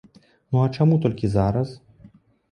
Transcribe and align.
Ну, 0.51 0.61
а 0.61 0.69
чаму 0.77 0.95
толькі 1.03 1.29
зараз!? 1.33 1.75